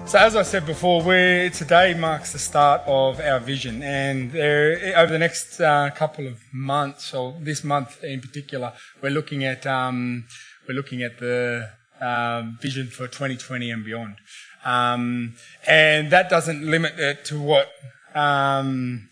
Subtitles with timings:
[0.08, 5.12] So as I said before, today marks the start of our vision, and there, over
[5.12, 10.24] the next uh, couple of months, or this month in particular, we're looking at um,
[10.66, 11.68] we're looking at the
[12.00, 14.16] um, vision for 2020 and beyond,
[14.64, 15.34] um,
[15.66, 17.68] and that doesn't limit it to what
[18.14, 19.07] um,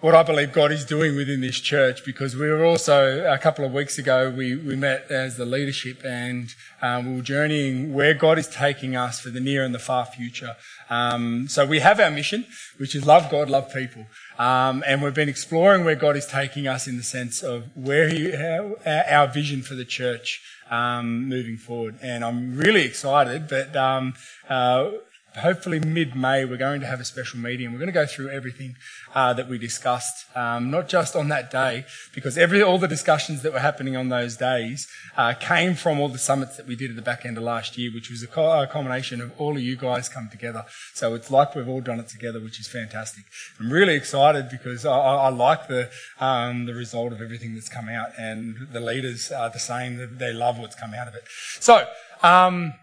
[0.00, 3.66] what I believe God is doing within this church because we were also, a couple
[3.66, 8.14] of weeks ago, we, we met as the leadership and um, we were journeying where
[8.14, 10.56] God is taking us for the near and the far future.
[10.88, 12.46] Um, so we have our mission,
[12.78, 14.06] which is love God, love people.
[14.38, 18.08] Um, and we've been exploring where God is taking us in the sense of where
[18.08, 21.96] he, our vision for the church um, moving forward.
[22.00, 24.14] And I'm really excited, but um,
[24.48, 24.92] uh,
[25.36, 28.76] hopefully mid-May we're going to have a special meeting we're going to go through everything
[29.14, 33.42] uh, that we discussed, um, not just on that day, because every all the discussions
[33.42, 36.90] that were happening on those days uh, came from all the summits that we did
[36.90, 39.56] at the back end of last year, which was a, co- a combination of all
[39.56, 40.64] of you guys come together.
[40.94, 43.24] So it's like we've all done it together, which is fantastic.
[43.58, 47.88] I'm really excited because I, I like the um, the result of everything that's come
[47.88, 51.24] out, and the leaders are the same; they love what's come out of it.
[51.58, 51.86] So,
[52.22, 52.74] um,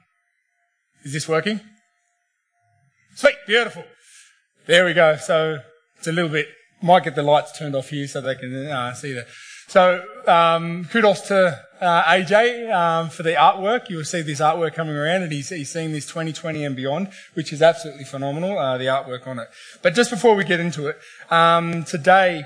[1.03, 1.61] is this working?
[3.17, 3.83] Sweet, beautiful.
[4.67, 5.15] There we go.
[5.15, 5.57] So
[5.97, 6.49] it's a little bit,
[6.83, 9.25] might get the lights turned off here so they can uh, see that.
[9.67, 13.89] So um, kudos to uh, AJ um, for the artwork.
[13.89, 17.51] You'll see this artwork coming around, and he's, he's seeing this 2020 and beyond, which
[17.51, 18.55] is absolutely phenomenal.
[18.55, 19.47] Uh, the artwork on it.
[19.81, 20.99] But just before we get into it,
[21.31, 22.45] um, today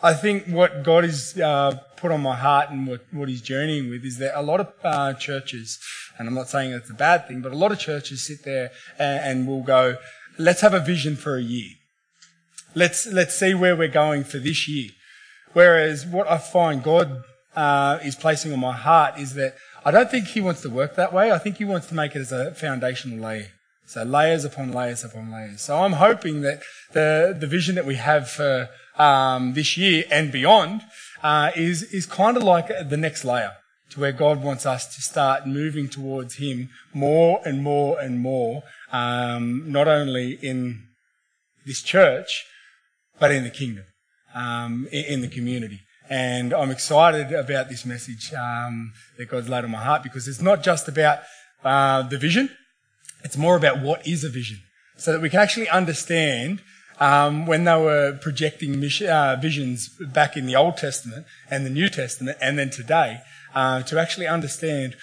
[0.00, 3.90] I think what God has uh, put on my heart and what, what He's journeying
[3.90, 5.80] with is that a lot of uh, churches,
[6.18, 8.70] and I'm not saying it's a bad thing, but a lot of churches sit there
[8.98, 9.96] and, and will go,
[10.38, 11.70] let's have a vision for a year.
[12.74, 14.90] Let's, let's see where we're going for this year.
[15.52, 17.22] Whereas what I find God
[17.56, 20.96] uh, is placing on my heart is that I don't think He wants to work
[20.96, 21.32] that way.
[21.32, 23.48] I think He wants to make it as a foundational layer.
[23.86, 25.62] So layers upon layers upon layers.
[25.62, 26.60] So I'm hoping that
[26.92, 28.68] the, the vision that we have for
[28.98, 30.82] um, this year and beyond
[31.22, 33.52] uh, is is kind of like the next layer
[33.90, 38.62] to where God wants us to start moving towards Him more and more and more,
[38.92, 40.88] um, not only in
[41.66, 42.44] this church,
[43.18, 43.84] but in the kingdom,
[44.34, 45.80] um, in, the community.
[46.08, 50.40] And I'm excited about this message um, that God's laid on my heart because it's
[50.40, 51.20] not just about
[51.64, 52.50] uh, the vision,
[53.24, 54.60] it's more about what is a vision
[54.98, 56.60] so that we can actually understand
[57.00, 61.88] um, when they were projecting uh, visions back in the Old Testament and the New
[61.88, 63.20] Testament, and then today,
[63.58, 64.94] uh, to actually understand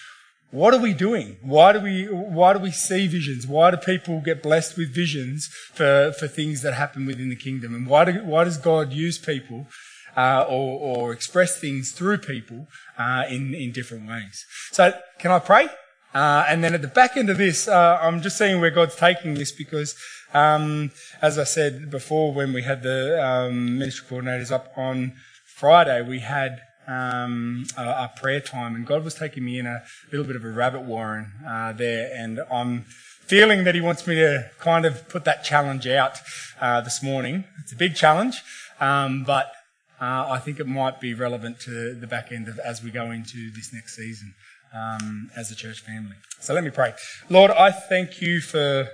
[0.52, 1.38] what are we doing?
[1.42, 3.46] Why do we why do we see visions?
[3.46, 7.76] Why do people get blessed with visions for, for things that happen within the kingdom?
[7.76, 9.68] And why do, why does God use people
[10.16, 12.68] uh, or, or express things through people
[12.98, 14.46] uh, in in different ways?
[14.72, 15.68] So, can I pray?
[16.14, 18.96] Uh, and then at the back end of this, uh, I'm just seeing where God's
[18.96, 19.90] taking this because,
[20.34, 20.92] um,
[21.22, 25.12] as I said before, when we had the um, ministry coordinators up on
[25.46, 29.84] Friday, we had um, a, a, prayer time, and God was taking me in a
[30.12, 34.16] little bit of a rabbit warren uh, there, and I'm feeling that He wants me
[34.16, 36.18] to kind of put that challenge out
[36.62, 37.46] uh, this morning.
[37.62, 38.42] It's a big challenge,
[38.80, 39.52] um, but
[40.00, 43.12] uh, I think it might be relevant to the back end of as we go
[43.12, 44.34] into this next season
[44.74, 46.16] um, as a church family.
[46.40, 46.94] So let me pray.
[47.30, 48.90] Lord, I thank you for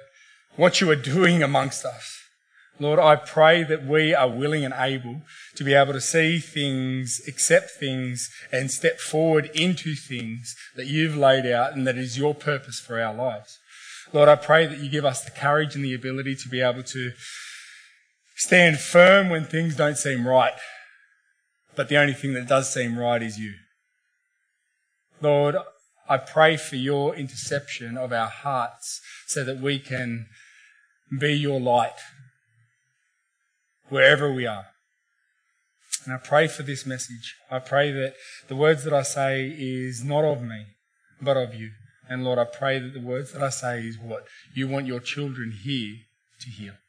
[0.56, 2.21] what you are doing amongst us.
[2.80, 5.22] Lord, I pray that we are willing and able
[5.56, 11.16] to be able to see things, accept things, and step forward into things that you've
[11.16, 13.60] laid out and that is your purpose for our lives.
[14.14, 16.84] Lord, I pray that you give us the courage and the ability to be able
[16.84, 17.12] to
[18.36, 20.54] stand firm when things don't seem right.
[21.76, 23.54] But the only thing that does seem right is you.
[25.22, 25.56] Lord,
[26.10, 30.26] I pray for your interception of our hearts so that we can
[31.18, 32.00] be your light
[33.92, 34.66] wherever we are.
[36.06, 37.36] And I pray for this message.
[37.52, 38.16] I pray that
[38.48, 40.66] the words that I say is not of me,
[41.22, 41.72] but of you.
[42.10, 45.00] And Lord, I pray that the words that I say is what you want your
[45.00, 45.98] children here
[46.40, 46.80] to hear.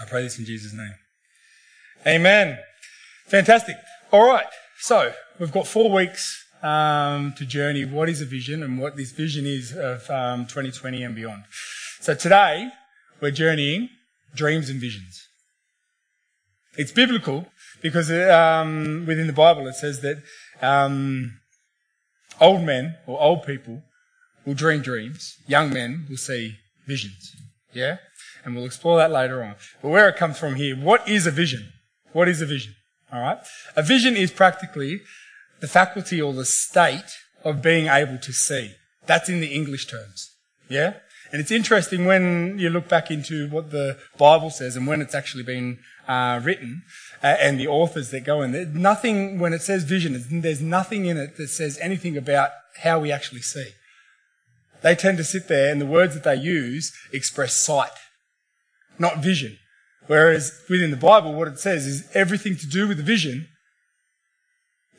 [0.00, 0.94] I pray this in Jesus' name.
[2.06, 2.58] Amen.
[3.26, 3.76] Fantastic.
[4.12, 4.46] All right.
[4.78, 9.12] So we've got four weeks um, to journey what is a vision and what this
[9.12, 11.44] vision is of um, 2020 and beyond.
[12.00, 12.70] So today
[13.20, 13.88] we're journeying
[14.34, 15.28] dreams and visions.
[16.76, 17.46] It's biblical
[17.82, 20.22] because um, within the Bible it says that
[20.62, 21.38] um,
[22.40, 23.82] old men or old people
[24.44, 26.56] will dream dreams, young men will see
[26.86, 27.34] visions.
[27.72, 27.98] Yeah?
[28.44, 29.54] And we'll explore that later on.
[29.82, 31.72] But where it comes from here, what is a vision?
[32.12, 32.74] What is a vision?
[33.12, 33.38] Alright?
[33.76, 35.00] A vision is practically
[35.60, 38.72] the faculty or the state of being able to see.
[39.06, 40.30] That's in the English terms.
[40.68, 40.94] Yeah?
[41.32, 45.14] And it's interesting when you look back into what the Bible says and when it's
[45.14, 45.78] actually been
[46.08, 46.82] uh, written
[47.22, 48.52] uh, and the authors that go in.
[48.52, 52.50] There's nothing, when it says vision, there's nothing in it that says anything about
[52.82, 53.70] how we actually see.
[54.82, 57.92] They tend to sit there and the words that they use express sight,
[58.98, 59.58] not vision.
[60.06, 63.48] Whereas within the Bible, what it says is everything to do with vision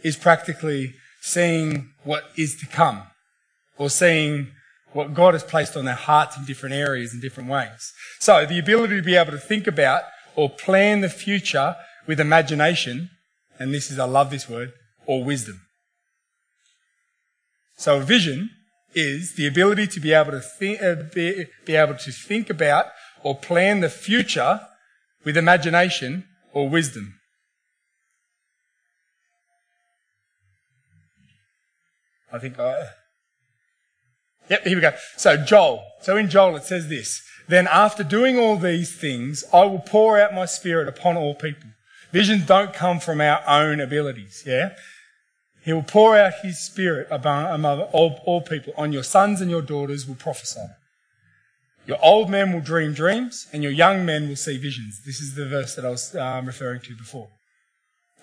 [0.04, 3.04] is practically seeing what is to come
[3.78, 4.52] or seeing
[4.94, 7.92] what God has placed on their hearts in different areas in different ways.
[8.20, 10.04] So the ability to be able to think about
[10.36, 11.76] or plan the future
[12.08, 13.10] with imagination,
[13.60, 14.74] and this is, I love this word,
[15.06, 15.62] or wisdom.
[17.78, 18.50] So a vision
[18.94, 22.86] is the ability to be able to think, uh, be, be able to think about
[23.24, 24.62] or plan the future
[25.24, 27.16] with imagination or wisdom.
[32.32, 32.86] I think I,
[34.50, 34.92] Yep, here we go.
[35.18, 35.84] So Joel.
[36.02, 37.22] So in Joel it says this.
[37.48, 41.70] Then after doing all these things, I will pour out my spirit upon all people.
[42.12, 44.70] Visions don't come from our own abilities, yeah?
[45.64, 48.74] He will pour out his spirit among all, all people.
[48.78, 50.68] On your sons and your daughters will prophesy.
[51.88, 55.02] Your old men will dream dreams, and your young men will see visions.
[55.06, 57.30] This is the verse that I was um, referring to before.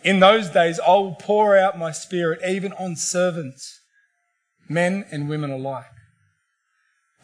[0.03, 3.81] In those days, I will pour out my spirit even on servants,
[4.69, 5.92] men and women alike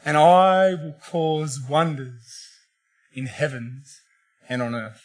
[0.05, 2.49] and I will cause wonders
[3.13, 4.01] in heavens
[4.49, 5.03] and on earth.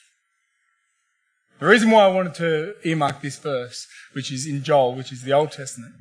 [1.60, 5.22] The reason why I wanted to earmark this verse, which is in Joel, which is
[5.22, 5.94] the Old Testament,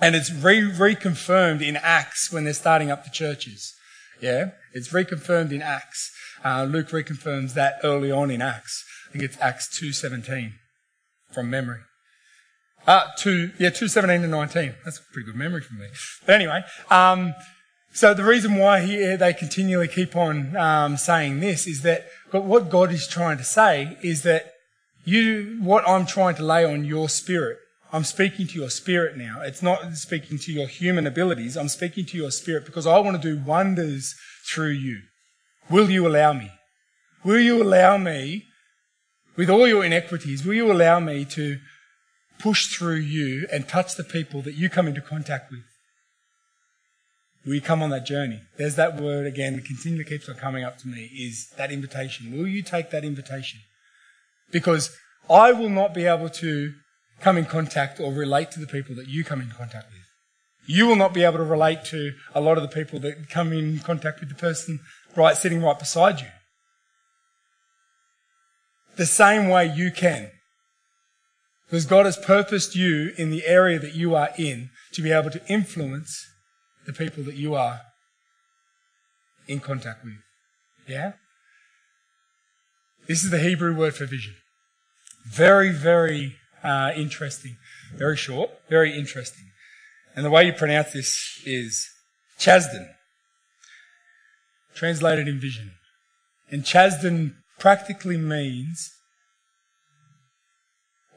[0.00, 3.74] and it's re- reconfirmed in Acts when they're starting up the churches.
[4.20, 6.10] Yeah, it's reconfirmed in Acts.
[6.44, 8.84] Uh, Luke reconfirms that early on in Acts.
[9.08, 10.54] I think it's Acts two seventeen,
[11.32, 11.80] from memory.
[12.86, 14.74] Uh, two, yeah, two seventeen to nineteen.
[14.84, 15.86] That's a pretty good memory for me.
[16.26, 17.34] But anyway, um,
[17.92, 22.70] so the reason why he, they continually keep on um, saying this is that what
[22.70, 24.52] God is trying to say is that
[25.04, 27.58] you, what I'm trying to lay on your spirit,
[27.90, 29.40] I'm speaking to your spirit now.
[29.40, 31.56] It's not speaking to your human abilities.
[31.56, 34.14] I'm speaking to your spirit because I want to do wonders
[34.46, 35.00] through you.
[35.70, 36.50] Will you allow me?
[37.24, 38.44] Will you allow me,
[39.36, 41.58] with all your inequities, will you allow me to
[42.38, 45.64] push through you and touch the people that you come into contact with?
[47.54, 48.40] You come on that journey?
[48.56, 52.36] There's that word again that continually keeps on coming up to me is that invitation.
[52.36, 53.60] Will you take that invitation?
[54.50, 54.96] Because
[55.30, 56.74] I will not be able to
[57.20, 60.02] come in contact or relate to the people that you come in contact with.
[60.66, 63.52] You will not be able to relate to a lot of the people that come
[63.52, 64.80] in contact with the person
[65.16, 66.28] right sitting right beside you.
[68.96, 70.30] The same way you can.
[71.66, 75.30] Because God has purposed you in the area that you are in to be able
[75.30, 76.26] to influence
[76.88, 77.82] the people that you are
[79.46, 80.14] in contact with.
[80.86, 81.12] Yeah?
[83.06, 84.36] This is the Hebrew word for vision.
[85.26, 87.58] Very, very uh, interesting.
[87.94, 89.50] Very short, very interesting.
[90.16, 91.86] And the way you pronounce this is
[92.40, 92.88] Chasden,
[94.74, 95.72] translated in vision.
[96.50, 98.92] And Chasden practically means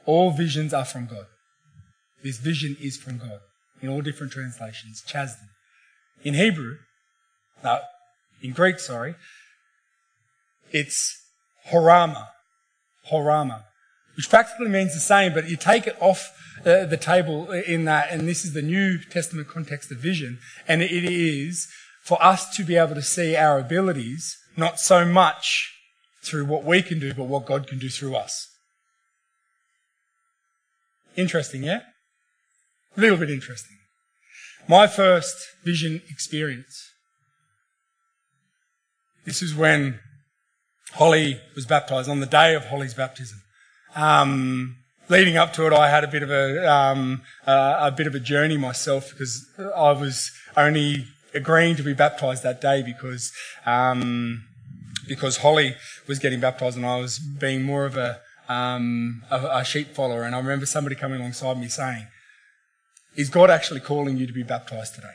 [0.04, 1.26] all visions are from God.
[2.22, 3.40] This vision is from God
[3.80, 5.02] in all different translations.
[5.08, 5.48] Chasden
[6.24, 6.76] in Hebrew,
[7.62, 7.80] no,
[8.42, 9.14] in Greek, sorry,
[10.70, 11.20] it's
[11.70, 12.28] horama,
[13.10, 13.64] horama,
[14.16, 18.10] which practically means the same, but you take it off uh, the table in that,
[18.10, 20.38] and this is the New Testament context of vision,
[20.68, 21.68] and it is
[22.02, 25.72] for us to be able to see our abilities, not so much
[26.22, 28.48] through what we can do, but what God can do through us.
[31.16, 31.80] Interesting, yeah?
[32.96, 33.76] A little bit interesting.
[34.72, 36.92] My first vision experience.
[39.26, 40.00] This is when
[40.92, 43.42] Holly was baptized, on the day of Holly's baptism.
[43.94, 44.76] Um,
[45.10, 48.14] leading up to it, I had a bit of a, um, uh, a bit of
[48.14, 53.30] a journey myself because I was only agreeing to be baptized that day because,
[53.66, 54.42] um,
[55.06, 55.76] because Holly
[56.08, 60.22] was getting baptized and I was being more of a, um, a, a sheep follower.
[60.22, 62.06] And I remember somebody coming alongside me saying,
[63.14, 65.14] is God actually calling you to be baptized today?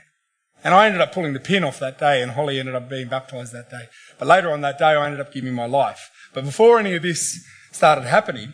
[0.64, 3.08] And I ended up pulling the pin off that day, and Holly ended up being
[3.08, 3.88] baptized that day.
[4.18, 6.10] But later on that day, I ended up giving my life.
[6.34, 8.54] But before any of this started happening,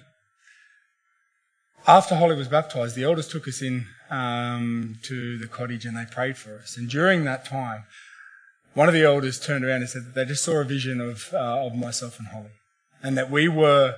[1.88, 6.05] after Holly was baptized, the elders took us in um, to the cottage and they
[6.05, 6.77] prayed for us.
[6.77, 7.85] And during that time,
[8.73, 11.29] one of the elders turned around and said that they just saw a vision of,
[11.33, 12.51] uh, of myself and Holly.
[13.01, 13.95] And that we were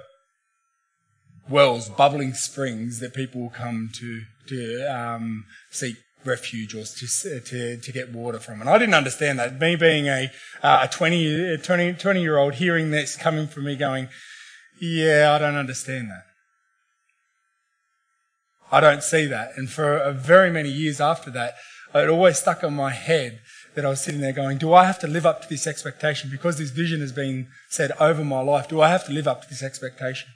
[1.49, 7.91] wells, bubbling springs that people come to, to um, seek refuge or to, to, to
[7.91, 8.61] get water from.
[8.61, 9.59] And I didn't understand that.
[9.59, 10.31] Me being a,
[10.63, 14.09] uh, a 20, 20, 20 year old hearing this coming from me going,
[14.79, 16.23] yeah, I don't understand that.
[18.71, 19.51] I don't see that.
[19.55, 21.53] And for a very many years after that,
[21.93, 23.39] it always stuck in my head
[23.75, 26.29] that I was sitting there going, do I have to live up to this expectation?
[26.29, 29.43] Because this vision has been said over my life, do I have to live up
[29.43, 30.29] to this expectation?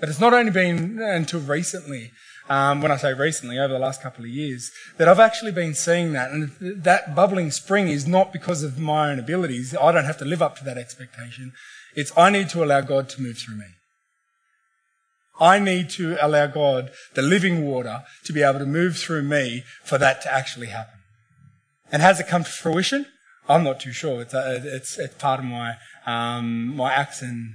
[0.00, 2.10] But it's not only been until recently,
[2.48, 5.74] um, when I say recently, over the last couple of years, that I've actually been
[5.74, 6.30] seeing that.
[6.30, 9.76] And that bubbling spring is not because of my own abilities.
[9.76, 11.52] I don't have to live up to that expectation.
[11.94, 13.66] It's I need to allow God to move through me.
[15.38, 19.64] I need to allow God, the living water, to be able to move through me
[19.84, 20.98] for that to actually happen.
[21.92, 23.06] And has it come to fruition?
[23.48, 24.22] I'm not too sure.
[24.22, 25.76] It's, a, it's, it's part of my,
[26.06, 27.54] um, my acts and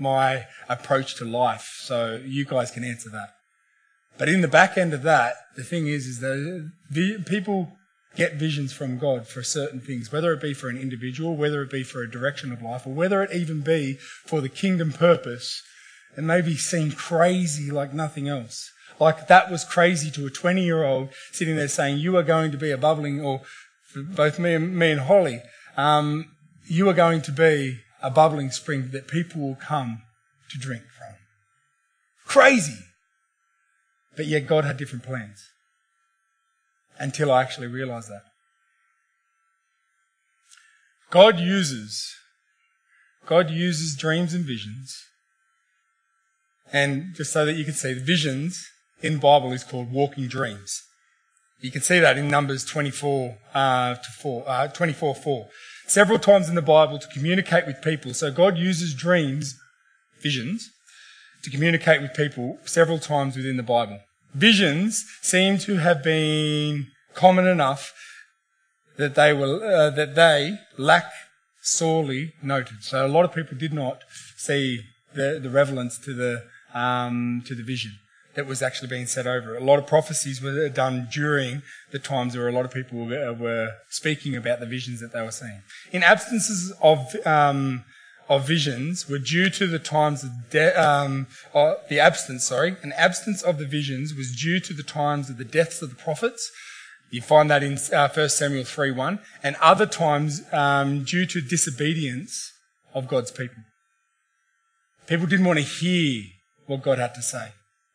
[0.00, 1.78] my approach to life.
[1.82, 3.34] So you guys can answer that.
[4.18, 6.72] But in the back end of that, the thing is, is that
[7.26, 7.72] people
[8.16, 11.70] get visions from God for certain things, whether it be for an individual, whether it
[11.70, 13.94] be for a direction of life, or whether it even be
[14.26, 15.62] for the kingdom purpose.
[16.16, 18.72] And may be seem crazy like nothing else.
[18.98, 22.50] Like that was crazy to a 20 year old sitting there saying, you are going
[22.50, 23.42] to be a bubbling, or
[23.94, 25.40] both me and, me and Holly,
[25.76, 26.32] um,
[26.66, 30.02] you are going to be a bubbling spring that people will come
[30.50, 31.14] to drink from.
[32.26, 32.78] Crazy.
[34.16, 35.48] But yet God had different plans.
[36.98, 38.22] Until I actually realized that.
[41.10, 42.14] God uses,
[43.26, 44.96] God uses dreams and visions.
[46.72, 48.64] And just so that you can see, the visions
[49.02, 50.82] in Bible is called walking dreams.
[51.60, 55.48] You can see that in Numbers 24 uh, to 4, uh, 24 4.
[55.90, 58.14] Several times in the Bible to communicate with people.
[58.14, 59.58] So God uses dreams,
[60.22, 60.70] visions,
[61.42, 63.98] to communicate with people several times within the Bible.
[64.32, 67.92] Visions seem to have been common enough
[68.98, 71.10] that they were uh, that they lack
[71.60, 72.84] sorely noted.
[72.84, 74.04] So a lot of people did not
[74.36, 74.82] see
[75.14, 77.98] the, the relevance to the um, to the vision
[78.34, 79.56] that was actually being set over.
[79.56, 83.32] A lot of prophecies were done during the times where a lot of people were,
[83.32, 85.62] were speaking about the visions that they were seeing.
[85.92, 87.84] In absences of um,
[88.28, 92.92] of visions were due to the times of de- um, uh, the absence, sorry, an
[92.96, 96.52] absence of the visions was due to the times of the deaths of the prophets.
[97.10, 102.52] You find that in uh, 1 Samuel 3.1 and other times um, due to disobedience
[102.94, 103.64] of God's people.
[105.08, 106.22] People didn't want to hear
[106.66, 107.48] what God had to say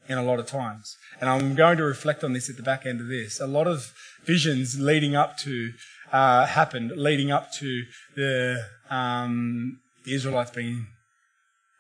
[0.08, 0.98] in a lot of times.
[1.20, 3.40] And I'm going to reflect on this at the back end of this.
[3.40, 3.94] A lot of
[4.26, 5.72] visions leading up to
[6.12, 7.84] uh, happened, leading up to
[8.16, 10.88] the, um, the Israelites being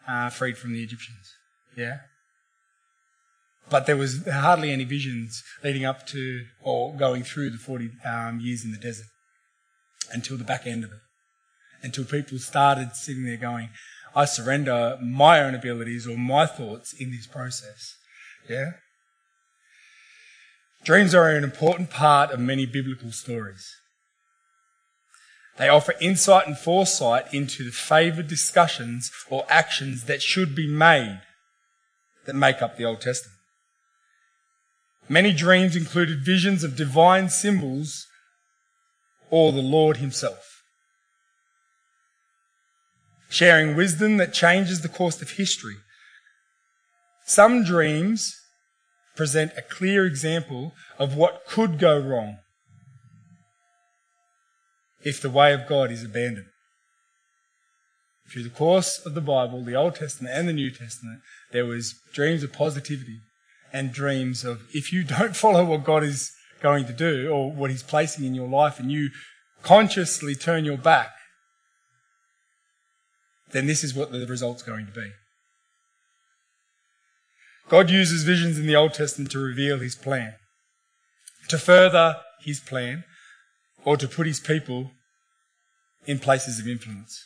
[0.07, 1.33] uh, freed from the Egyptians.
[1.75, 1.99] Yeah.
[3.69, 8.39] But there was hardly any visions leading up to or going through the 40 um,
[8.39, 9.07] years in the desert
[10.11, 10.99] until the back end of it.
[11.81, 13.69] Until people started sitting there going,
[14.15, 17.95] I surrender my own abilities or my thoughts in this process.
[18.49, 18.71] Yeah?
[20.83, 23.75] Dreams are an important part of many biblical stories.
[25.57, 31.21] They offer insight and foresight into the favoured discussions or actions that should be made
[32.25, 33.37] that make up the Old Testament.
[35.07, 38.05] Many dreams included visions of divine symbols
[39.29, 40.55] or the Lord Himself
[43.35, 45.75] sharing wisdom that changes the course of history.
[47.25, 48.35] Some dreams
[49.15, 52.37] present a clear example of what could go wrong
[55.03, 56.47] if the way of God is abandoned.
[58.31, 61.95] Through the course of the Bible, the Old Testament and the New Testament, there was
[62.13, 63.19] dreams of positivity
[63.71, 67.69] and dreams of if you don't follow what God is going to do or what
[67.69, 69.09] He's placing in your life and you
[69.61, 71.11] consciously turn your back
[73.51, 75.11] then this is what the result's going to be.
[77.67, 80.35] God uses visions in the Old Testament to reveal his plan,
[81.49, 83.03] to further his plan,
[83.83, 84.91] or to put his people
[86.05, 87.23] in places of influence.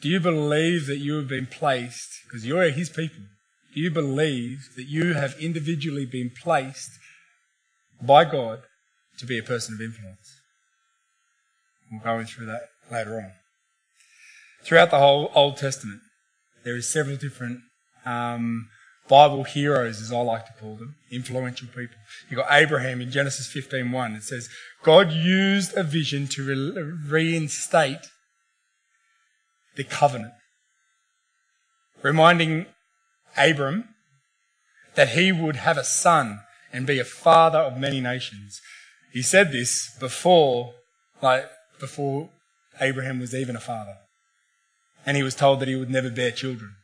[0.00, 3.24] Do you believe that you have been placed, because you're his people,
[3.74, 6.90] do you believe that you have individually been placed
[8.00, 8.62] by God
[9.18, 10.40] to be a person of influence?
[11.90, 13.32] We'll go through that later on
[14.66, 16.00] throughout the whole Old Testament.
[16.64, 17.60] there is several different
[18.04, 18.68] um,
[19.08, 21.96] Bible heroes, as I like to call them, influential people.
[22.28, 24.16] You've got Abraham in Genesis 15.1.
[24.16, 24.48] It says,
[24.82, 28.08] God used a vision to re- reinstate
[29.76, 30.32] the covenant,
[32.02, 32.66] reminding
[33.36, 33.90] Abram
[34.94, 36.40] that he would have a son
[36.72, 38.60] and be a father of many nations.
[39.12, 40.74] He said this before,
[41.22, 41.48] like,
[41.78, 42.30] before
[42.80, 43.96] Abraham was even a father.
[45.04, 46.74] And he was told that he would never bear children.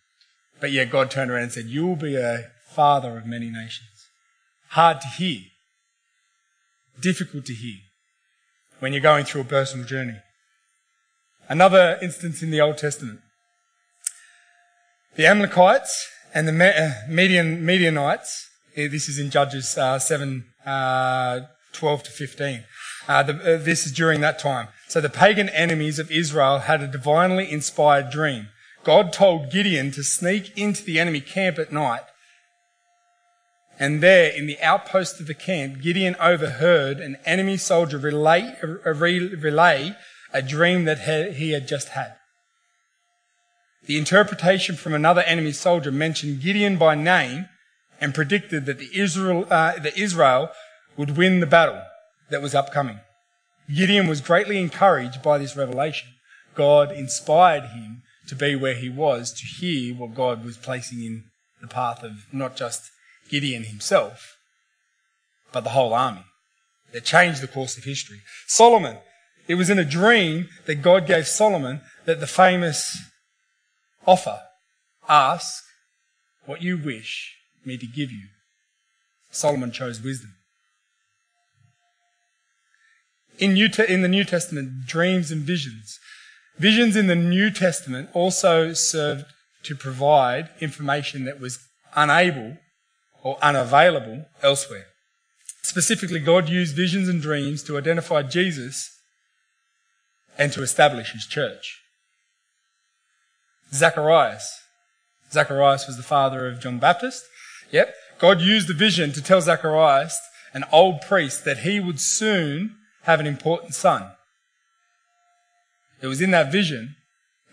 [0.62, 4.06] But yet God turned around and said, You will be a father of many nations.
[4.68, 5.40] Hard to hear.
[7.00, 7.78] Difficult to hear
[8.78, 10.18] when you're going through a personal journey.
[11.48, 13.18] Another instance in the Old Testament.
[15.16, 21.40] The Amalekites and the uh, Median, Midianites, eh, this is in Judges uh, 7, uh,
[21.72, 22.64] 12 to 15.
[23.08, 24.68] Uh, the, uh, this is during that time.
[24.86, 28.48] So the pagan enemies of Israel had a divinely inspired dream.
[28.84, 32.02] God told Gideon to sneak into the enemy camp at night.
[33.78, 39.96] And there, in the outpost of the camp, Gideon overheard an enemy soldier relay, relay
[40.32, 41.00] a dream that
[41.34, 42.14] he had just had.
[43.86, 47.48] The interpretation from another enemy soldier mentioned Gideon by name
[48.00, 50.50] and predicted that the Israel, uh, the Israel
[50.96, 51.82] would win the battle
[52.30, 53.00] that was upcoming.
[53.72, 56.08] Gideon was greatly encouraged by this revelation.
[56.54, 61.24] God inspired him to be where he was to hear what God was placing in
[61.60, 62.90] the path of not just
[63.28, 64.38] Gideon himself,
[65.52, 66.24] but the whole army.
[66.92, 68.22] That changed the course of history.
[68.46, 68.98] Solomon,
[69.48, 72.98] it was in a dream that God gave Solomon that the famous
[74.06, 74.40] offer,
[75.06, 75.62] ask
[76.46, 77.34] what you wish
[77.66, 78.28] me to give you.
[79.30, 80.34] Solomon chose wisdom.
[83.38, 85.98] In, New in the New Testament, dreams and visions.
[86.58, 89.24] Visions in the New Testament also served
[89.64, 91.58] to provide information that was
[91.94, 92.58] unable
[93.22, 94.86] or unavailable elsewhere.
[95.62, 98.90] Specifically, God used visions and dreams to identify Jesus
[100.36, 101.80] and to establish his church.
[103.72, 104.58] Zacharias.
[105.30, 107.24] Zacharias was the father of John the Baptist.
[107.70, 107.94] Yep.
[108.18, 110.18] God used the vision to tell Zacharias,
[110.52, 114.10] an old priest, that he would soon have an important son.
[116.02, 116.96] It was in that vision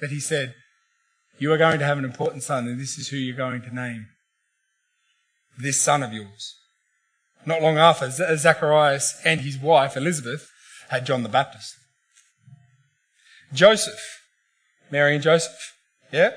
[0.02, 0.56] that he said,
[1.38, 3.76] You are going to have an important son, and this is who you're going to
[3.76, 4.08] name
[5.60, 6.56] this son of yours.
[7.46, 10.50] Not long after, Zacharias and his wife, Elizabeth,
[10.90, 11.76] had John the Baptist.
[13.54, 14.22] Joseph,
[14.92, 15.76] Mary and Joseph.
[16.12, 16.32] Yeah?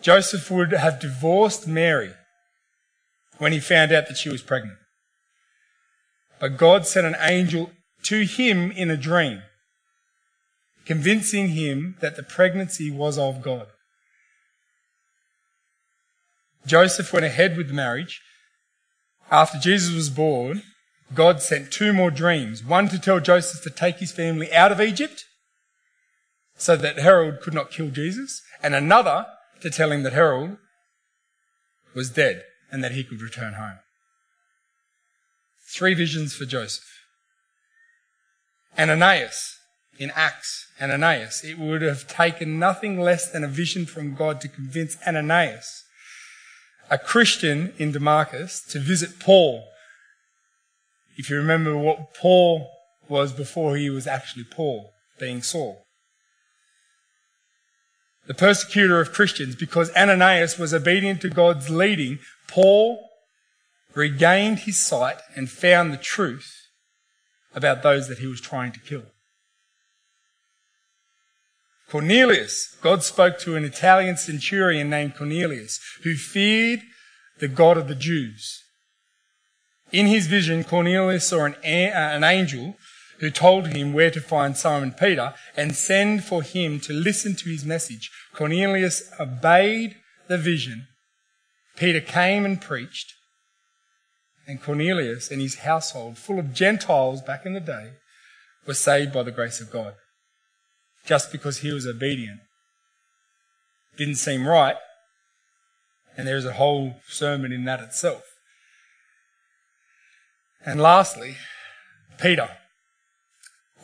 [0.00, 2.12] Joseph would have divorced Mary
[3.38, 4.78] when he found out that she was pregnant.
[6.38, 7.70] But God sent an angel
[8.04, 9.42] to him in a dream,
[10.86, 13.66] convincing him that the pregnancy was of God.
[16.64, 18.22] Joseph went ahead with the marriage.
[19.30, 20.62] After Jesus was born,
[21.14, 22.64] God sent two more dreams.
[22.64, 25.24] One to tell Joseph to take his family out of Egypt
[26.56, 29.26] so that Herod could not kill Jesus, and another
[29.60, 30.56] to tell him that Herod
[31.94, 33.78] was dead and that he could return home.
[35.68, 36.84] Three visions for Joseph.
[38.78, 39.56] Ananias
[39.98, 44.48] in Acts, Ananias, it would have taken nothing less than a vision from God to
[44.48, 45.84] convince Ananias,
[46.90, 49.64] a Christian in Damascus, to visit Paul.
[51.16, 52.70] If you remember what Paul
[53.08, 55.86] was before he was actually Paul, being Saul
[58.26, 63.00] the persecutor of Christians, because Ananias was obedient to God's leading, Paul
[63.94, 66.52] regained his sight and found the truth
[67.54, 69.04] about those that he was trying to kill.
[71.88, 76.80] Cornelius, God spoke to an Italian centurion named Cornelius who feared
[77.38, 78.62] the God of the Jews.
[79.92, 82.76] In his vision, Cornelius saw an, uh, an angel
[83.20, 87.48] who told him where to find Simon Peter and send for him to listen to
[87.48, 88.10] his message.
[88.34, 89.96] Cornelius obeyed
[90.28, 90.88] the vision.
[91.76, 93.12] Peter came and preached.
[94.46, 97.92] And Cornelius and his household, full of Gentiles back in the day,
[98.66, 99.94] were saved by the grace of God.
[101.06, 102.40] Just because he was obedient.
[103.96, 104.76] Didn't seem right.
[106.16, 108.24] And there's a whole sermon in that itself.
[110.64, 111.36] And lastly,
[112.18, 112.50] Peter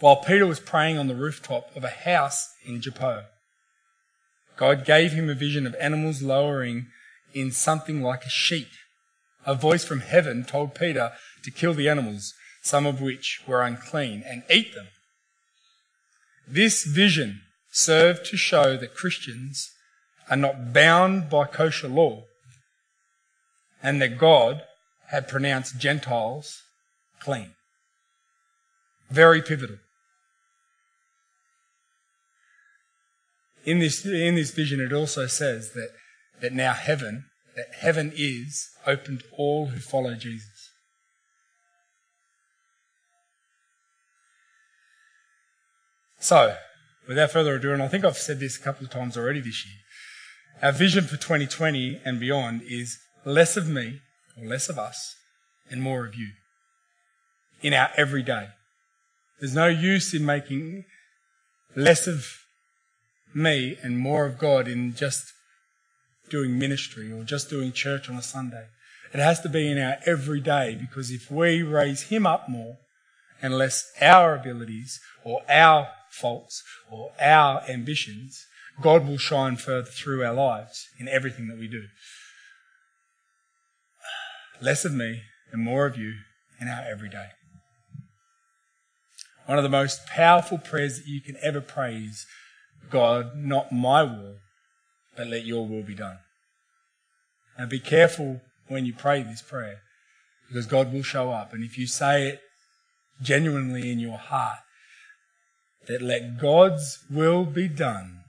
[0.03, 3.27] while Peter was praying on the rooftop of a house in Joppa.
[4.57, 6.89] God gave him a vision of animals lowering
[7.33, 8.73] in something like a sheet.
[9.47, 11.13] A voice from heaven told Peter
[11.45, 14.89] to kill the animals, some of which were unclean, and eat them.
[16.47, 19.71] This vision served to show that Christians
[20.29, 22.25] are not bound by kosher law,
[23.83, 24.63] and that God
[25.09, 26.63] had pronounced Gentiles
[27.21, 27.51] clean.
[29.11, 29.77] Very pivotal.
[33.65, 35.91] In this, in this vision, it also says that,
[36.41, 40.52] that now heaven, that heaven is open to all who follow Jesus.
[46.23, 46.55] So,
[47.09, 49.67] without further ado, and I think I've said this a couple of times already this
[49.67, 49.75] year,
[50.63, 54.03] our vision for 2020 and beyond is less of me,
[54.39, 55.17] or less of us,
[55.69, 56.29] and more of you
[57.61, 58.51] in our everyday.
[59.41, 60.85] There's no use in making
[61.75, 62.29] less of
[63.35, 65.25] me and more of God in just
[66.31, 68.67] doing ministry or just doing church on a Sunday.
[69.13, 72.77] It has to be in our everyday because if we raise Him up more
[73.43, 78.47] and less our abilities or our faults or our ambitions,
[78.81, 81.85] God will shine further through our lives in everything that we do.
[84.61, 86.15] Less of me and more of you
[86.61, 87.31] in our everyday.
[89.47, 92.27] One of the most powerful prayers that you can ever pray is
[92.91, 94.37] God, not my will,
[95.17, 96.19] but let your will be done.
[97.59, 99.81] Now be careful when you pray this prayer
[100.49, 101.53] because God will show up.
[101.53, 102.41] And if you say it
[103.21, 104.59] genuinely in your heart,
[105.87, 108.21] that let God's will be done,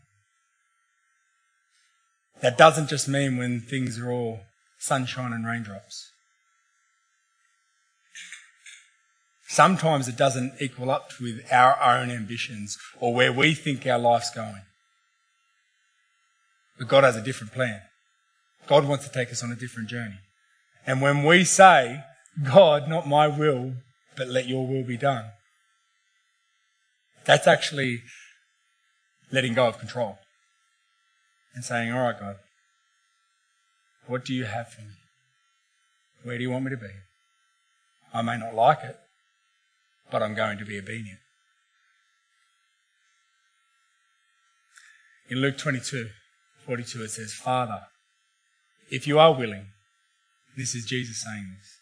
[2.42, 4.42] that doesn't just mean when things are all
[4.80, 6.12] sunshine and raindrops.
[9.48, 14.32] Sometimes it doesn't equal up with our own ambitions or where we think our life's
[14.32, 14.64] going.
[16.80, 17.82] But God has a different plan.
[18.66, 20.18] God wants to take us on a different journey.
[20.88, 22.04] And when we say,
[22.44, 23.74] God, not my will,
[24.18, 25.26] but let your will be done,
[27.26, 28.04] that's actually
[29.32, 30.18] letting go of control
[31.56, 32.36] and saying, All right, God,
[34.08, 34.94] what do you have for me?
[36.24, 36.88] Where do you want me to be?
[38.14, 38.98] I may not like it,
[40.12, 41.20] but I'm going to be obedient.
[45.30, 46.10] In Luke 22,
[46.66, 47.84] 42, it says, Father,
[48.90, 49.68] if you are willing,
[50.56, 51.78] this is Jesus saying this.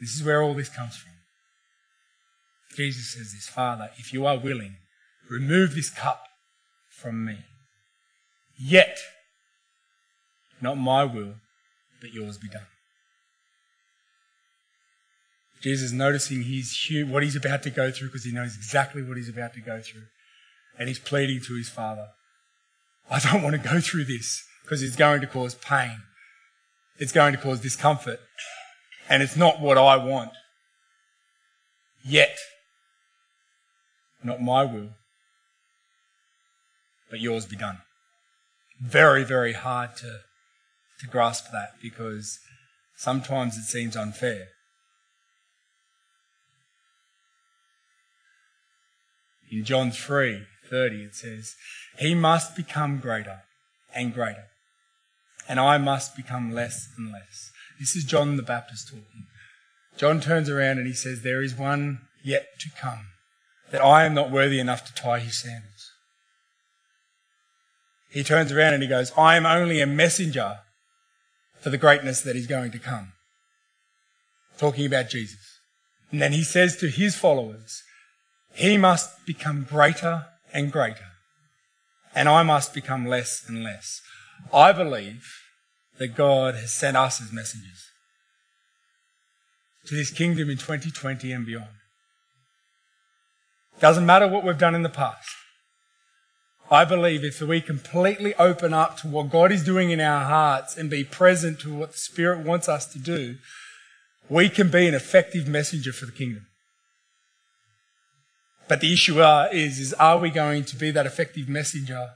[0.00, 1.12] This is where all this comes from.
[2.76, 4.76] Jesus says this, Father, if you are willing,
[5.28, 6.24] remove this cup
[6.88, 7.38] from me.
[8.58, 8.98] Yet,
[10.60, 11.34] not my will,
[12.00, 12.66] but yours be done.
[15.60, 16.74] Jesus noticing his,
[17.08, 19.80] what he's about to go through because he knows exactly what he's about to go
[19.80, 20.06] through.
[20.78, 22.08] And he's pleading to his father,
[23.10, 26.02] I don't want to go through this because it's going to cause pain.
[26.98, 28.20] It's going to cause discomfort.
[29.08, 30.30] And it's not what I want.
[32.02, 32.36] Yet,
[34.22, 34.90] not my will,
[37.10, 37.78] but yours be done.
[38.80, 40.20] Very, very hard to,
[41.00, 42.38] to grasp that because
[42.96, 44.48] sometimes it seems unfair.
[49.50, 51.56] In John 3 30, it says,
[51.98, 53.40] He must become greater
[53.92, 54.44] and greater,
[55.48, 57.50] and I must become less and less.
[57.80, 59.26] This is John the Baptist talking.
[59.96, 63.06] John turns around and he says, There is one yet to come,
[63.70, 65.92] that I am not worthy enough to tie his sandals.
[68.10, 70.58] He turns around and he goes, I am only a messenger
[71.60, 73.12] for the greatness that is going to come.
[74.58, 75.60] Talking about Jesus.
[76.10, 77.82] And then he says to his followers,
[78.52, 81.06] he must become greater and greater,
[82.14, 84.00] and I must become less and less.
[84.52, 85.24] I believe
[85.98, 87.90] that God has sent us as messengers
[89.86, 91.68] to this kingdom in 2020 and beyond.
[93.80, 95.28] Doesn't matter what we've done in the past.
[96.70, 100.76] I believe if we completely open up to what God is doing in our hearts
[100.76, 103.38] and be present to what the Spirit wants us to do,
[104.28, 106.46] we can be an effective messenger for the kingdom.
[108.68, 112.10] But the issue is, is are we going to be that effective messenger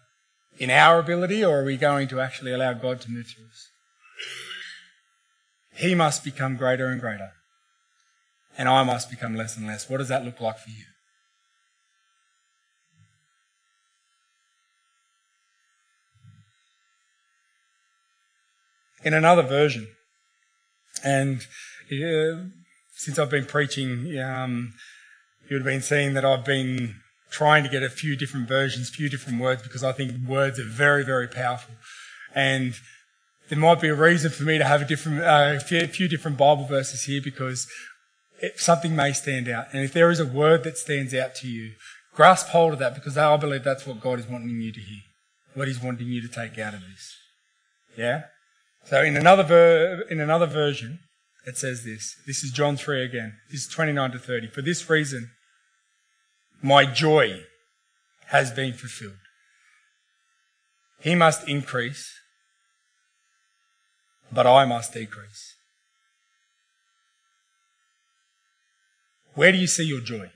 [0.58, 3.68] in our ability or are we going to actually allow God to move through us?
[5.74, 7.32] He must become greater and greater.
[8.56, 9.90] And I must become less and less.
[9.90, 10.84] What does that look like for you?
[19.04, 19.86] In another version,
[21.04, 21.46] and
[22.96, 24.74] since I've been preaching, um,
[25.48, 26.96] you would have been seeing that I've been
[27.30, 30.64] trying to get a few different versions, few different words, because I think words are
[30.64, 31.74] very, very powerful.
[32.34, 32.74] And
[33.48, 36.38] there might be a reason for me to have a different, uh, a few different
[36.38, 37.66] Bible verses here because
[38.40, 39.66] it, something may stand out.
[39.72, 41.72] And if there is a word that stands out to you,
[42.14, 45.02] grasp hold of that because I believe that's what God is wanting you to hear.
[45.54, 47.16] what he's wanting you to take out of this.
[47.96, 48.22] Yeah?
[48.84, 51.00] So in another, ver- in another version,
[51.46, 52.16] it says this.
[52.26, 53.34] This is John 3 again.
[53.50, 54.48] This is 29 to 30.
[54.48, 55.30] For this reason,
[56.62, 57.44] my joy
[58.26, 59.18] has been fulfilled.
[61.00, 62.10] He must increase,
[64.32, 65.54] but I must decrease.
[69.34, 70.30] Where do you see your joy?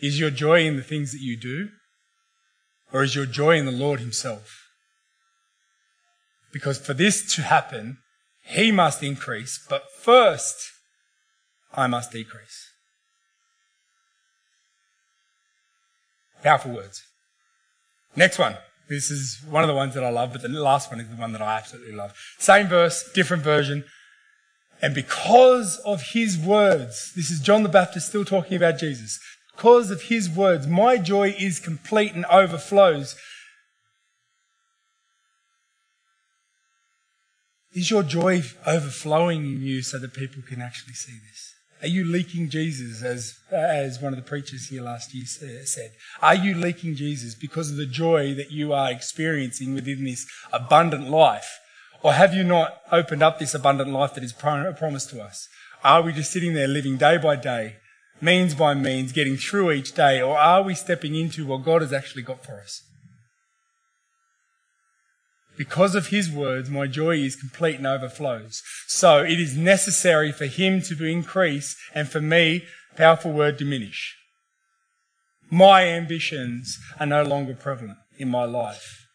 [0.00, 1.70] Is your joy in the things that you do?
[2.92, 4.63] Or is your joy in the Lord Himself?
[6.54, 7.98] Because for this to happen,
[8.40, 10.70] He must increase, but first,
[11.74, 12.70] I must decrease.
[16.42, 17.02] Powerful words.
[18.14, 18.56] Next one.
[18.88, 21.16] This is one of the ones that I love, but the last one is the
[21.16, 22.12] one that I absolutely love.
[22.38, 23.84] Same verse, different version.
[24.82, 29.18] And because of his words, this is John the Baptist still talking about Jesus.
[29.56, 33.16] Because of his words, my joy is complete and overflows.
[37.74, 41.54] Is your joy overflowing in you so that people can actually see this?
[41.82, 45.90] Are you leaking Jesus, as, as one of the preachers here last year said?
[46.22, 51.10] Are you leaking Jesus because of the joy that you are experiencing within this abundant
[51.10, 51.58] life?
[52.00, 55.48] Or have you not opened up this abundant life that is promised to us?
[55.82, 57.78] Are we just sitting there living day by day,
[58.20, 60.22] means by means, getting through each day?
[60.22, 62.82] Or are we stepping into what God has actually got for us?
[65.56, 68.62] Because of his words, my joy is complete and overflows.
[68.86, 72.64] So it is necessary for him to increase and for me,
[72.96, 74.16] powerful word, diminish.
[75.50, 79.06] My ambitions are no longer prevalent in my life.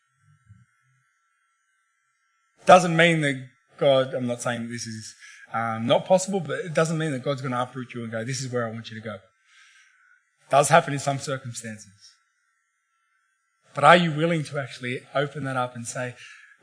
[2.66, 3.48] Doesn't mean that
[3.78, 5.16] God, I'm not saying this is
[5.54, 8.24] um, not possible, but it doesn't mean that God's going to uproot you and go,
[8.24, 9.18] this is where I want you to go.
[10.50, 12.09] Does happen in some circumstances.
[13.74, 16.16] But are you willing to actually open that up and say,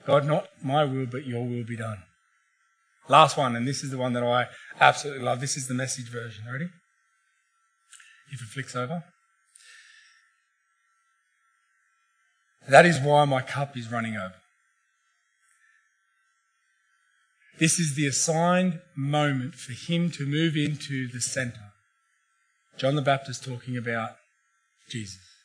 [0.07, 1.99] God, not my will, but your will be done?
[3.09, 4.47] Last one, and this is the one that I
[4.81, 5.41] absolutely love.
[5.41, 6.45] This is the message version.
[6.51, 6.69] Ready?
[8.33, 9.05] If it flicks over.
[12.69, 14.35] That is why my cup is running over.
[17.59, 21.73] This is the assigned moment for him to move into the center.
[22.77, 24.11] John the Baptist talking about
[24.91, 25.36] Jesus.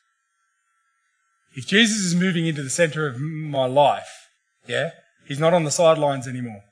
[1.54, 4.28] If Jesus is moving into the center of my life,
[4.66, 4.90] yeah,
[5.26, 6.62] he's not on the sidelines anymore.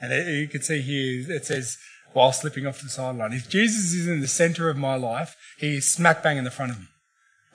[0.00, 1.76] And you can see here it says,
[2.12, 3.32] while slipping off the sideline.
[3.32, 6.50] If Jesus is in the center of my life, he is smack bang in the
[6.50, 6.86] front of me.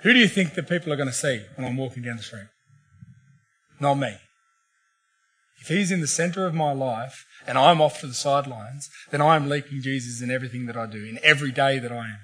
[0.01, 2.23] Who do you think that people are going to see when I'm walking down the
[2.23, 2.47] street?
[3.79, 4.17] Not me.
[5.61, 9.21] If he's in the center of my life and I'm off to the sidelines, then
[9.21, 12.19] I am leaking Jesus in everything that I do, in every day that I am,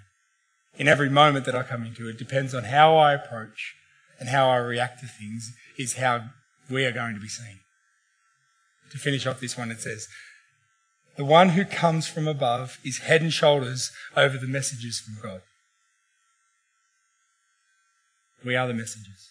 [0.77, 2.09] in every moment that I come into.
[2.09, 3.75] It depends on how I approach
[4.19, 6.25] and how I react to things is how
[6.69, 7.59] we are going to be seen.
[8.91, 10.07] To finish off this one, it says,
[11.17, 15.41] The one who comes from above is head and shoulders over the messages from God.
[18.43, 19.29] We are the messengers.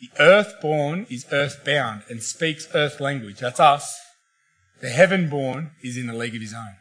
[0.00, 3.38] The earth-born is earth-bound and speaks earth language.
[3.40, 3.98] That's us.
[4.80, 6.76] The heaven-born is in a league of his own.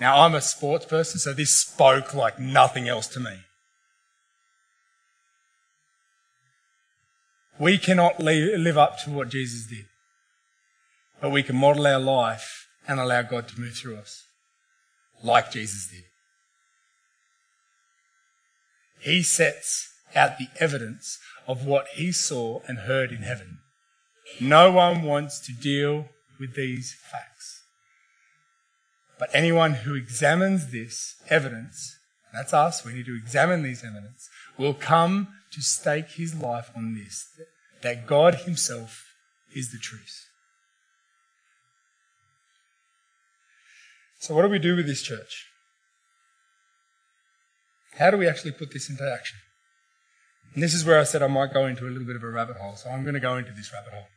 [0.00, 3.38] Now, I'm a sports person, so this spoke like nothing else to me.
[7.58, 9.86] We cannot live up to what Jesus did,
[11.20, 14.24] but we can model our life and allow God to move through us
[15.22, 16.04] like Jesus did.
[19.00, 23.58] He sets out the evidence of what he saw and heard in heaven.
[24.40, 26.08] No one wants to deal
[26.40, 27.33] with these facts.
[29.24, 31.96] But anyone who examines this evidence,
[32.34, 36.94] that's us, we need to examine these evidence, will come to stake his life on
[36.94, 37.26] this
[37.80, 39.02] that God himself
[39.56, 40.26] is the truth.
[44.18, 45.46] So, what do we do with this church?
[47.98, 49.38] How do we actually put this into action?
[50.52, 52.28] And this is where I said I might go into a little bit of a
[52.28, 54.08] rabbit hole, so I'm going to go into this rabbit hole.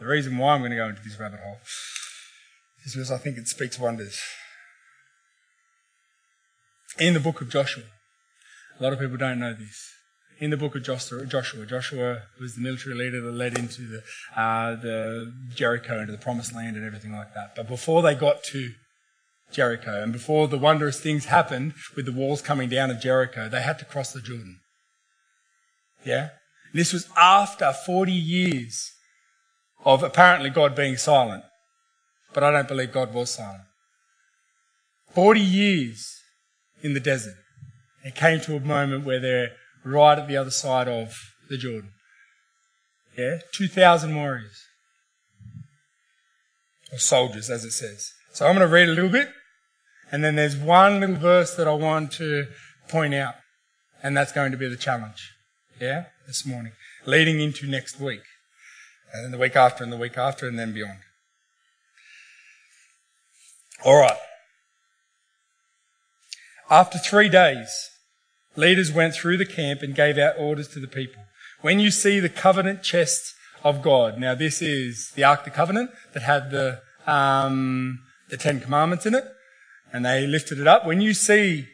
[0.00, 1.58] The reason why I'm going to go into this rabbit hole
[2.84, 4.20] because I think it speaks wonders.
[6.98, 7.84] In the book of Joshua,
[8.78, 9.92] a lot of people don't know this.
[10.38, 11.26] In the book of Joshua,
[11.66, 14.02] Joshua was the military leader that led into the,
[14.34, 17.54] uh, the Jericho, into the promised land and everything like that.
[17.54, 18.72] But before they got to
[19.52, 23.60] Jericho and before the wondrous things happened with the walls coming down of Jericho, they
[23.60, 24.60] had to cross the Jordan.
[26.04, 26.30] Yeah?
[26.72, 28.92] This was after 40 years
[29.84, 31.44] of apparently God being silent.
[32.32, 33.62] But I don't believe God was silent.
[35.14, 36.20] 40 years
[36.82, 37.34] in the desert.
[38.04, 39.52] It came to a moment where they're
[39.84, 41.14] right at the other side of
[41.48, 41.90] the Jordan.
[43.16, 43.38] Yeah?
[43.52, 44.64] 2,000 warriors.
[46.92, 48.12] Or soldiers, as it says.
[48.32, 49.28] So I'm going to read a little bit,
[50.10, 52.46] and then there's one little verse that I want to
[52.88, 53.34] point out,
[54.02, 55.32] and that's going to be the challenge.
[55.80, 56.06] Yeah?
[56.26, 56.72] This morning.
[57.06, 58.22] Leading into next week.
[59.12, 61.00] And then the week after, and the week after, and then beyond.
[63.84, 64.18] Alright.
[66.68, 67.90] After three days,
[68.54, 71.22] leaders went through the camp and gave out orders to the people.
[71.62, 75.50] When you see the covenant chest of God, now this is the Ark of the
[75.50, 79.24] Covenant that had the, um, the Ten Commandments in it,
[79.92, 80.86] and they lifted it up.
[80.86, 81.66] When you see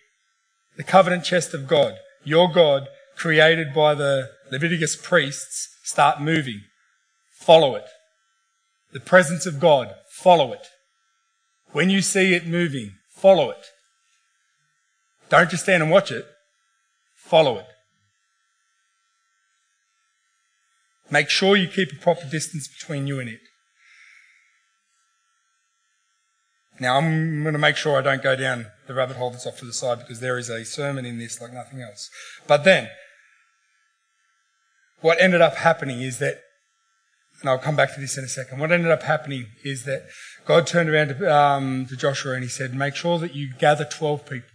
[0.77, 6.61] the covenant chest of God, your God, created by the Levitical priests, start moving,
[7.33, 7.87] follow it.
[8.92, 10.69] The presence of God, follow it.
[11.72, 13.66] When you see it moving, follow it.
[15.29, 16.26] Don't just stand and watch it.
[17.14, 17.66] Follow it.
[21.11, 23.40] Make sure you keep a proper distance between you and it.
[26.79, 29.59] Now, I'm going to make sure I don't go down the rabbit hole that's off
[29.59, 32.11] to the side because there is a sermon in this like nothing else.
[32.46, 32.90] But then,
[35.00, 36.40] what ended up happening is that,
[37.40, 40.07] and I'll come back to this in a second, what ended up happening is that
[40.46, 43.85] God turned around to, um, to Joshua and he said, make sure that you gather
[43.85, 44.49] 12 people.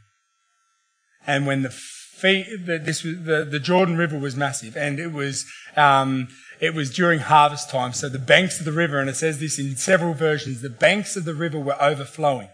[1.27, 5.11] And when the feet, the, this was, the, the Jordan River was massive and it
[5.11, 6.27] was, um,
[6.59, 7.93] it was during harvest time.
[7.93, 11.15] So the banks of the river, and it says this in several versions, the banks
[11.15, 12.49] of the river were overflowing.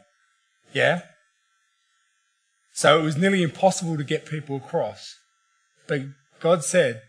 [0.73, 1.01] Yeah?
[2.73, 5.15] So it was nearly impossible to get people across.
[5.87, 6.01] But
[6.39, 7.01] God said,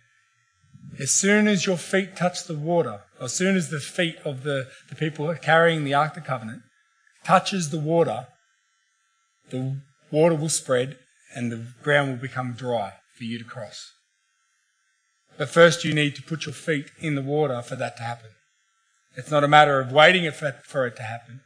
[0.98, 4.68] as soon as your feet touch the water, as soon as the feet of the,
[4.88, 6.62] the people carrying the Ark of the Covenant
[7.24, 8.29] touches the water,
[9.51, 10.98] the water will spread
[11.35, 13.92] and the ground will become dry for you to cross.
[15.37, 18.31] But first you need to put your feet in the water for that to happen.
[19.16, 21.40] It's not a matter of waiting for it to happen.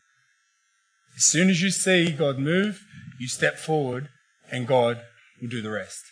[1.16, 2.84] As soon as you see God move,
[3.18, 4.08] you step forward
[4.50, 5.02] and God
[5.40, 6.02] will do the rest.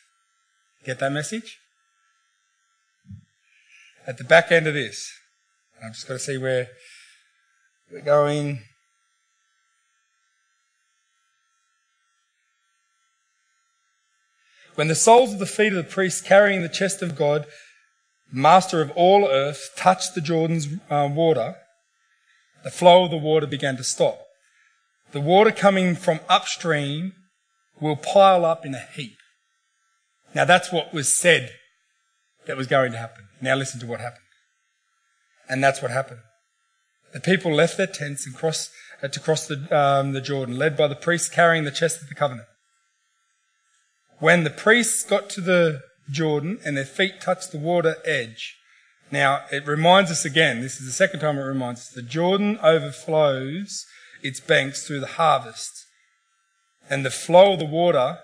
[0.85, 1.60] Get that message?
[4.07, 5.13] At the back end of this,
[5.85, 6.69] I've just got to see where
[7.91, 8.63] we're going.
[14.75, 17.47] When the soles of the feet of the priests carrying the chest of God,
[18.33, 21.57] master of all earth, touched the Jordan's uh, water,
[22.65, 24.21] the flow of the water began to stop.
[25.13, 27.15] The water coming from upstream
[27.81, 29.17] will pile up in a heap.
[30.35, 31.53] Now that's what was said
[32.47, 33.25] that was going to happen.
[33.41, 34.25] Now listen to what happened.
[35.49, 36.21] And that's what happened.
[37.13, 38.71] The people left their tents and crossed,
[39.03, 42.09] uh, to cross the, um, the Jordan, led by the priests carrying the chest of
[42.09, 42.47] the covenant.
[44.19, 48.57] When the priests got to the Jordan and their feet touched the water edge,
[49.11, 52.59] now it reminds us again, this is the second time it reminds us, the Jordan
[52.63, 53.87] overflows
[54.23, 55.87] its banks through the harvest,
[56.89, 58.19] and the flow of the water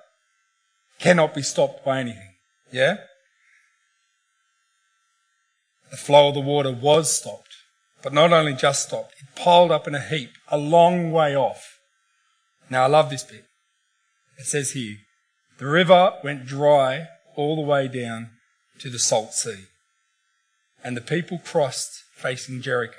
[0.98, 2.34] cannot be stopped by anything.
[2.70, 2.98] Yeah?
[5.90, 7.54] The flow of the water was stopped,
[8.02, 11.78] but not only just stopped, it piled up in a heap a long way off.
[12.68, 13.44] Now I love this bit.
[14.38, 14.96] It says here,
[15.58, 18.30] the river went dry all the way down
[18.78, 19.66] to the salt sea,
[20.82, 22.96] and the people crossed facing Jericho.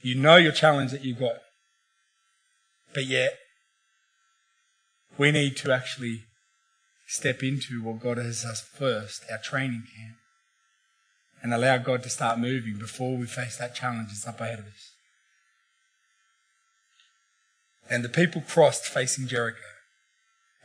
[0.00, 1.40] You know your challenge that you've got,
[2.94, 3.36] but yet
[5.18, 6.24] we need to actually
[7.06, 10.17] step into what God has us first, our training camp
[11.42, 14.66] and allow God to start moving before we face that challenge that's up ahead of
[14.66, 14.92] us.
[17.90, 19.60] And the people crossed facing Jericho.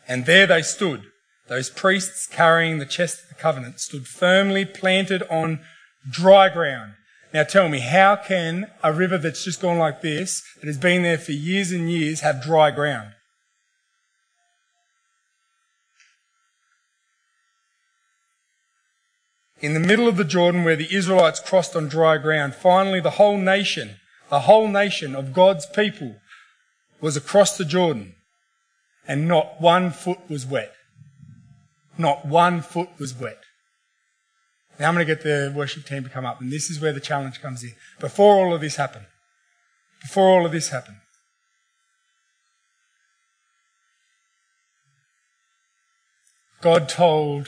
[0.08, 1.04] And there they stood.
[1.48, 5.60] Those priests carrying the chest of the covenant stood firmly planted on
[6.10, 6.94] dry ground.
[7.34, 11.04] Now tell me, how can a river that's just gone like this, that has been
[11.04, 13.14] there for years and years, have dry ground?
[19.64, 22.54] In the middle of the Jordan where the Israelites crossed on dry ground.
[22.54, 23.96] Finally, the whole nation,
[24.30, 26.18] the whole nation of God's people
[27.00, 28.16] was across the Jordan
[29.08, 30.74] and not one foot was wet.
[31.98, 33.40] Not one foot was wet.
[34.80, 36.92] Now I'm going to get the worship team to come up and this is where
[36.92, 37.72] the challenge comes in.
[38.02, 39.06] Before all of this happened,
[40.02, 40.98] before all of this happened,
[46.60, 47.48] God told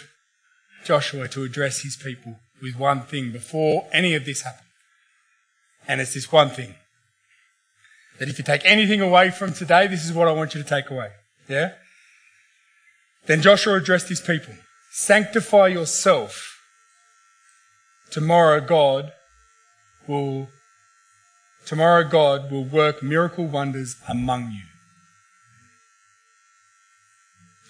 [0.85, 4.61] Joshua to address his people with one thing before any of this happened.
[5.87, 6.75] And it's this one thing.
[8.19, 10.69] That if you take anything away from today, this is what I want you to
[10.69, 11.09] take away.
[11.49, 11.73] Yeah?
[13.25, 14.53] Then Joshua addressed his people
[14.91, 16.61] Sanctify yourself.
[18.11, 19.11] Tomorrow, God
[20.07, 20.47] will,
[21.65, 24.63] tomorrow, God will work miracle wonders among you.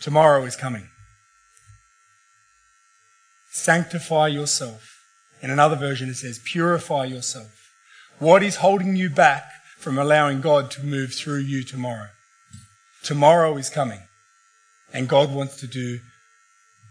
[0.01, 0.89] Tomorrow is coming.
[3.57, 4.99] Sanctify yourself.
[5.41, 7.71] In another version, it says, purify yourself.
[8.19, 9.45] What is holding you back
[9.77, 12.09] from allowing God to move through you tomorrow?
[13.01, 14.01] Tomorrow is coming.
[14.93, 15.99] And God wants to do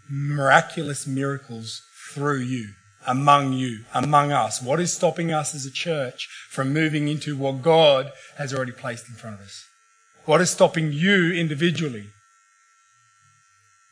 [0.09, 2.69] miraculous miracles through you,
[3.05, 4.59] among you, among us.
[4.59, 9.07] What is stopping us as a church from moving into what God has already placed
[9.07, 9.63] in front of us?
[10.25, 12.07] What is stopping you individually?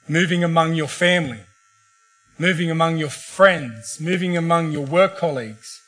[0.09, 1.41] Moving among your family,
[2.37, 5.81] moving among your friends, moving among your work colleagues,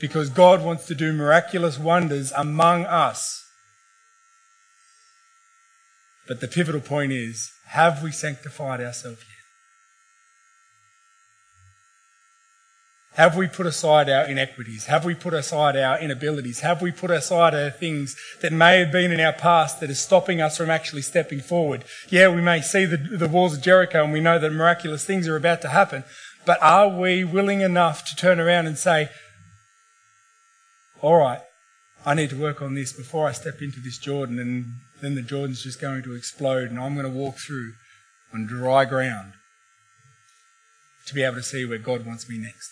[0.00, 3.44] because God wants to do miraculous wonders among us.
[6.28, 9.28] But the pivotal point is, have we sanctified ourselves yet?
[13.14, 14.86] Have we put aside our inequities?
[14.86, 16.60] Have we put aside our inabilities?
[16.60, 20.00] Have we put aside our things that may have been in our past that is
[20.00, 21.84] stopping us from actually stepping forward?
[22.08, 25.28] Yeah, we may see the, the walls of Jericho and we know that miraculous things
[25.28, 26.04] are about to happen,
[26.46, 29.10] but are we willing enough to turn around and say,
[31.02, 31.40] all right,
[32.06, 34.64] I need to work on this before I step into this Jordan and
[35.02, 37.74] then the Jordan's just going to explode and I'm going to walk through
[38.32, 39.34] on dry ground
[41.06, 42.70] to be able to see where God wants me next.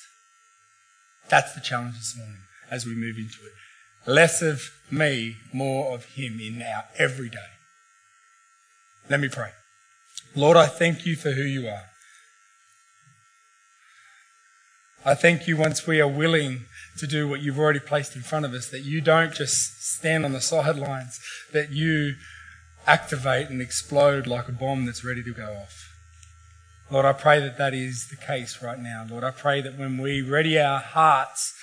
[1.31, 3.53] That's the challenge this morning as we move into it.
[4.11, 7.39] Less of me, more of Him in our everyday.
[9.09, 9.51] Let me pray.
[10.35, 11.85] Lord, I thank you for who you are.
[15.05, 16.66] I thank you once we are willing
[16.99, 20.24] to do what you've already placed in front of us, that you don't just stand
[20.24, 21.18] on the sidelines,
[21.53, 22.14] that you
[22.87, 25.89] activate and explode like a bomb that's ready to go off.
[26.91, 29.07] Lord, I pray that that is the case right now.
[29.09, 31.55] Lord, I pray that when we ready our hearts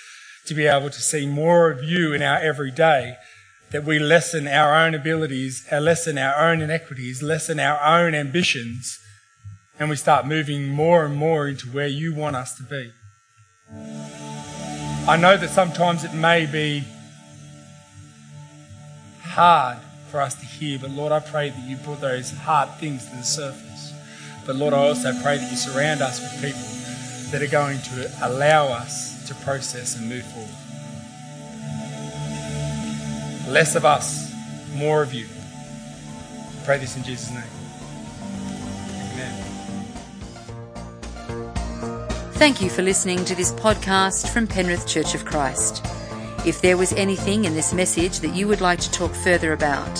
[0.46, 3.16] to be able to see more of you in our everyday,
[3.70, 8.98] that we lessen our own abilities, uh, lessen our own inequities, lessen our own ambitions,
[9.78, 12.90] and we start moving more and more into where you want us to be.
[15.06, 16.84] I know that sometimes it may be
[19.20, 19.76] hard
[20.10, 23.16] for us to hear, but Lord, I pray that you put those hard things to
[23.16, 23.87] the surface.
[24.48, 26.62] But Lord, I also pray that you surround us with people
[27.32, 30.48] that are going to allow us to process and move forward.
[33.52, 34.32] Less of us,
[34.74, 35.26] more of you.
[35.26, 37.44] I pray this in Jesus' name.
[39.12, 39.44] Amen.
[42.32, 45.84] Thank you for listening to this podcast from Penrith Church of Christ.
[46.46, 49.94] If there was anything in this message that you would like to talk further about,